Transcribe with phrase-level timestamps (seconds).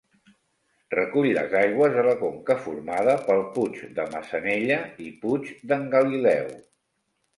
[0.93, 4.81] Recull les aigües de la conca formada pel Puig de Massanella
[5.11, 6.51] i Puig d'en Galileu.